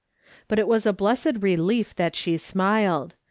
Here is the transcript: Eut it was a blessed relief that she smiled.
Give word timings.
Eut 0.49 0.57
it 0.57 0.67
was 0.67 0.87
a 0.87 0.93
blessed 0.93 1.33
relief 1.41 1.93
that 1.95 2.15
she 2.15 2.35
smiled. 2.35 3.13